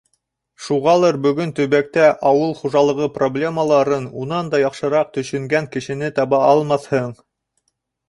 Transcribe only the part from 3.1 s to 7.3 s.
проблемаларын унан да яҡшыраҡ төшөнгән кешене таба алмаҫһың.